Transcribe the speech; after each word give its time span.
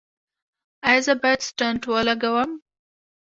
ایا 0.87 1.01
زه 1.05 1.13
باید 1.21 1.41
سټنټ 1.47 1.81
ولګوم؟ 1.93 2.51